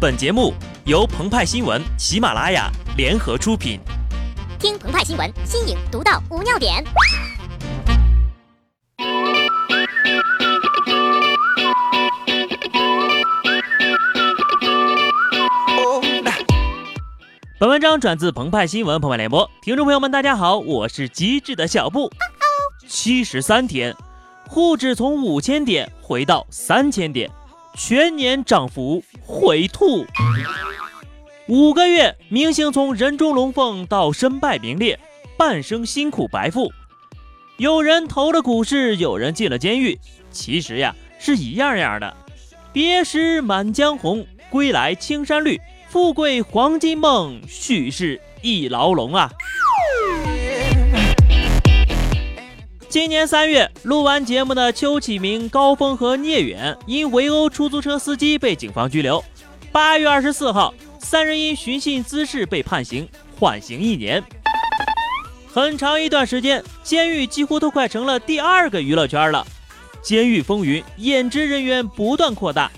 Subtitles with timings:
[0.00, 0.54] 本节目
[0.86, 3.78] 由澎湃新闻、喜马拉雅联合出品。
[4.58, 6.82] 听澎湃新闻，新颖独到，无尿点。
[17.58, 22.10] 本文章转自澎湃新闻澎湃联播，听众朋友们，大家好，我是机智的小布。
[22.88, 23.94] 七十三天，
[24.48, 27.30] 沪指从五千点回到三千点。
[27.74, 30.04] 全年涨幅回吐，
[31.46, 34.98] 五个月，明星从人中龙凤到身败名裂，
[35.36, 36.70] 半生辛苦白付。
[37.56, 39.98] 有人投了股市，有人进了监狱，
[40.30, 42.16] 其实呀是一样样的。
[42.72, 49.30] 别时满江红，归来青山绿，富贵黄金梦，许是一牢笼啊。
[52.90, 59.24] 今年三月录完节目的邱启明、高峰和聂远因围殴出租车司机被警方拘留。
[59.70, 64.20] 八月二十四号，三人因寻衅滋事被判刑，缓刑一年。
[65.54, 69.46] 很长一段时间，监狱几乎都快成了第二个娱乐圈了。
[70.02, 72.68] 监狱风云，演职人员不断扩大。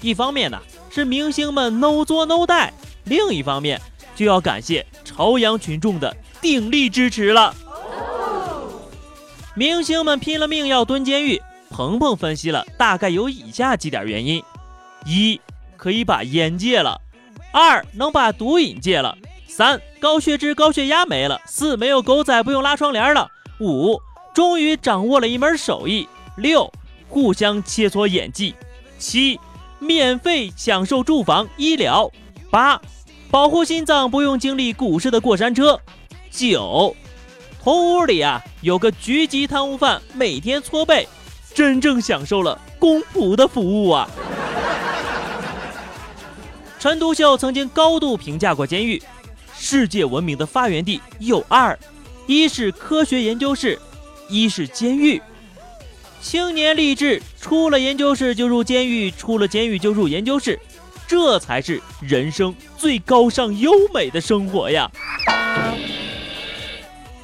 [0.00, 0.58] 一方面呢
[0.90, 3.80] 是明星们 no 作 no 带，另一方面
[4.16, 7.54] 就要感谢朝阳群众的鼎力支持了。
[9.54, 14.42] 明星们拼了命要蹲监狱，鹏鹏分析了，大概有以下几点原因：
[15.04, 15.40] 一，
[15.76, 17.00] 可以把烟戒了；
[17.52, 19.16] 二，能把毒瘾戒了；
[19.48, 23.26] 三，高血脂、高血压没了；四，没有狗仔不用拉窗帘了；
[23.58, 24.00] 五，
[24.32, 26.72] 终于掌握了一门手艺；六，
[27.08, 28.54] 互相切磋演技；
[28.98, 29.40] 七，
[29.80, 32.08] 免费享受住房、医疗；
[32.50, 32.80] 八，
[33.32, 35.74] 保护心脏不用经历股市的过山车；
[36.30, 36.94] 九。
[37.62, 41.06] 同屋里啊，有个局级贪污犯，每天搓背，
[41.52, 44.08] 真正享受了公仆的服务啊！
[46.78, 49.02] 陈独秀曾经高度评价过监狱，
[49.54, 51.78] 世界文明的发源地有二，
[52.26, 53.78] 一是科学研究室，
[54.30, 55.20] 一是监狱。
[56.22, 60.58] 青年励志，出了研究室就入监狱，出了监狱就入研究室，
[61.06, 64.90] 这才是人生最高尚优美的生活呀！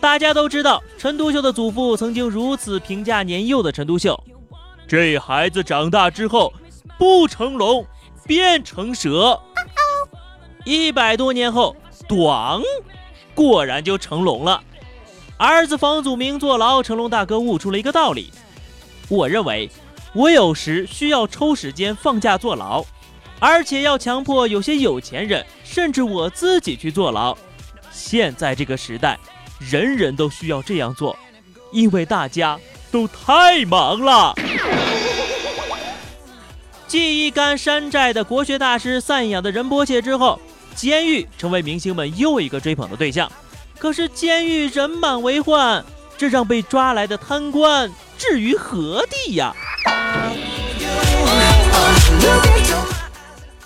[0.07, 4.17] 大家都知道，陈独秀的祖父曾经如此评价年幼的陈独秀
[4.87, 6.53] ：“这孩子长大之后
[6.97, 7.85] 不成龙，
[8.25, 9.37] 变成蛇。”
[10.65, 11.75] 一百多年后，
[12.07, 12.63] 短，
[13.35, 14.63] 果然就成龙了。
[15.39, 18.31] 儿子房祖名坐牢，成龙大哥悟出了一个道理：
[19.09, 19.69] 我认为，
[20.13, 22.85] 我有时需要抽时间放假坐牢，
[23.41, 27.37] 而且要强迫有些有钱人，甚至我自己去坐牢。
[27.91, 29.19] 现在这个时代。
[29.59, 31.17] 人人都需要这样做，
[31.73, 32.59] 因为大家
[32.91, 34.35] 都太忙了。
[36.87, 40.41] 继一干山寨的国学大师散养的仁波切之后，
[40.75, 43.31] 监狱成为明星们又一个追捧的对象。
[43.79, 45.85] 可是监狱人满为患，
[46.17, 49.55] 这让被抓来的贪官置于何地呀？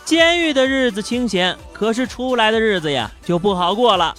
[0.04, 4.14] 监狱的日子清闲，可是出来的日子呀就不好过了。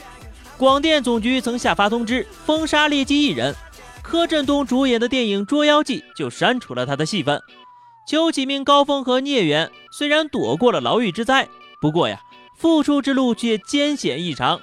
[0.61, 3.55] 广电总局曾下发通知封杀劣迹艺人，
[4.03, 7.41] 柯震东主演的电影《捉妖记》就删除了他的戏份。
[8.07, 11.49] 邱启明、高峰和聂远虽然躲过了牢狱之灾，
[11.81, 12.21] 不过呀，
[12.55, 14.61] 复出之路却艰险异常。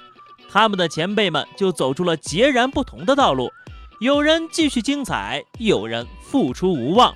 [0.49, 3.51] 他们的前辈们就走出了截然不同的道路，
[3.99, 7.13] 有人继续精彩，有人复出无望。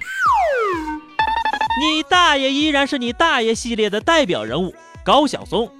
[1.79, 5.71] 你大爷依然是你大爷系列的代表人物高晓松。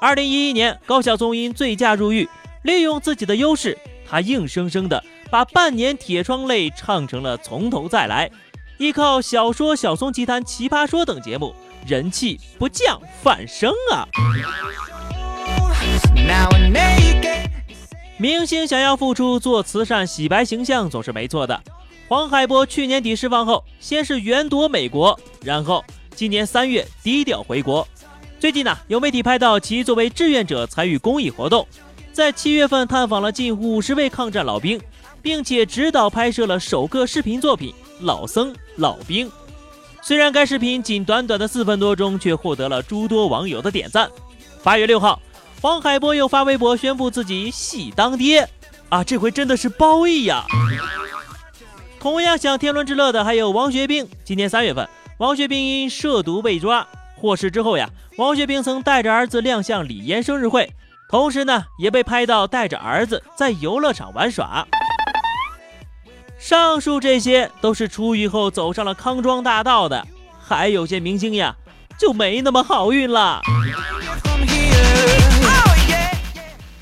[0.00, 2.28] 二零一一年，高晓松因醉驾入狱。
[2.68, 8.28] 利用自己的优势，他硬生生的把《半年铁窗泪》唱成了《从头再来》，
[8.76, 11.54] 依靠小说《小松奇谈》《奇葩说》等节目，
[11.86, 14.04] 人气不降反升啊！
[18.18, 21.58] 明星想要复出做慈善洗白形象总是没错的。
[22.06, 25.82] 黄海波去年底释放后，先是远躲美国，然后
[26.14, 27.88] 今年三月低调回国。
[28.38, 31.66] 最近呢，有媒体拍到其作为志愿者参与公益活动。
[32.18, 34.80] 在七月份探访了近五十位抗战老兵，
[35.22, 37.70] 并且指导拍摄了首个视频作品
[38.00, 39.28] 《老僧老兵》。
[40.02, 44.10] 虽然该视频仅短短的四分多钟，却获得了诸多网友的点赞。
[44.64, 45.22] 八月六号，
[45.62, 48.48] 黄海波又发微博宣布自己喜当爹
[48.88, 49.04] 啊！
[49.04, 50.44] 这回真的是褒义呀！
[52.00, 54.08] 同样享天伦之乐的还有王学兵。
[54.24, 54.88] 今年三月份，
[55.18, 56.84] 王学兵因涉毒被抓，
[57.14, 60.68] 获释之后呀，王学兵曾带着儿子亮相李嫣生日会。
[61.08, 64.66] 同时呢，也被拍到带着儿子在游乐场玩耍。
[66.38, 70.06] 上述这些都是出狱后走上了康庄大道的，
[70.38, 71.56] 还有些明星呀，
[71.98, 73.40] 就没那么好运了。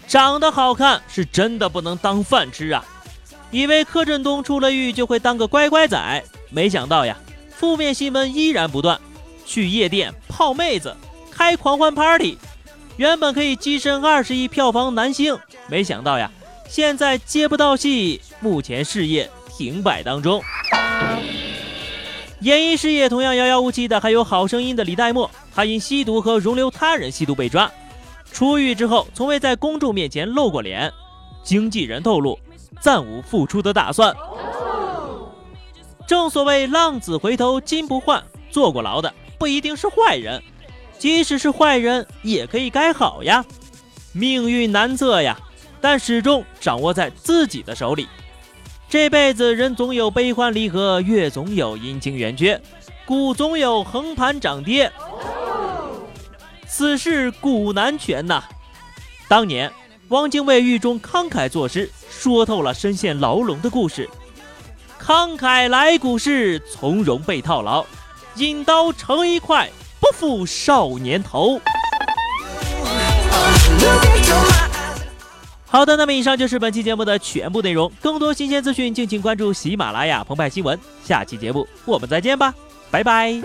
[0.08, 2.84] 长得好看是真的不能当饭吃啊！
[3.50, 7.16] 以为柯震东出了狱就会当个乖乖仔，没想到呀，
[7.50, 9.00] 负面新闻依然不断。
[9.44, 10.94] 去夜店泡妹子，
[11.30, 12.36] 开狂欢 party，
[12.96, 15.38] 原本可以跻身二十亿票房男星，
[15.68, 16.30] 没想到呀，
[16.66, 20.42] 现在接不到戏，目前事业停摆当中。
[22.40, 27.70] 演艺事业同样遥遥无期的还有《好声音》的李代沫，他因吸毒和容留他人吸毒被抓，
[28.32, 30.90] 出狱之后从未在公众面前露过脸。
[31.42, 32.38] 经纪人透露，
[32.80, 34.14] 暂无复出的打算。
[36.06, 40.42] 正所谓浪子回头金不换，坐过牢的不一定是坏人，
[40.98, 43.44] 即使是坏人也可以改好呀。
[44.12, 45.38] 命运难测呀，
[45.80, 48.08] 但始终掌握在自己的手里。
[48.88, 52.60] 这辈子人总有悲欢离合，月总有阴晴圆缺，
[53.04, 54.90] 股总有横盘涨跌，
[56.66, 58.42] 此事古难全呐。
[59.28, 59.70] 当年
[60.08, 64.08] 汪精卫狱中慷慨作诗，说透了身陷牢笼的故事。
[65.02, 67.84] 慷慨来股市，从容被套牢，
[68.36, 69.68] 引刀成一块，
[70.00, 71.60] 不负少年头。
[75.66, 77.90] 好的，那么以上就是本期节目的全部内容。
[78.00, 80.78] 更多新鲜资讯，敬请关注喜马拉雅澎湃新闻。
[81.04, 82.54] 下期节目我们再见吧，
[82.90, 83.42] 拜拜。